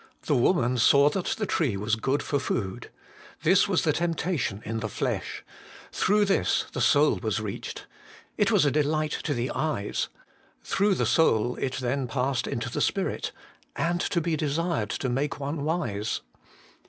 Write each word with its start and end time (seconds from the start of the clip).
'The 0.23 0.33
woman 0.35 0.79
saw 0.79 1.11
that 1.11 1.25
the 1.27 1.45
tree 1.45 1.77
was 1.77 1.95
good 1.95 2.23
for 2.23 2.39
food/ 2.39 2.89
this 3.43 3.67
was 3.67 3.83
the 3.83 3.93
temptation 3.93 4.59
in 4.65 4.79
the 4.79 4.89
flesh; 4.89 5.45
through 5.91 6.25
this 6.25 6.65
the 6.73 6.81
soul 6.81 7.17
was 7.21 7.39
reached,' 7.39 7.85
it 8.35 8.49
was 8.49 8.65
a 8.65 8.71
delight 8.71 9.11
to 9.11 9.35
the 9.35 9.51
eyes;' 9.53 10.07
through 10.63 10.95
the 10.95 11.05
soul 11.05 11.55
it 11.57 11.73
then 11.75 12.07
passed 12.07 12.47
into 12.47 12.67
the 12.67 12.81
spirit,' 12.81 13.31
and 13.91 14.01
to 14.01 14.19
be 14.19 14.35
desired 14.35 14.89
to 14.89 15.07
make 15.07 15.39
one 15.39 15.63
wise.' 15.63 16.21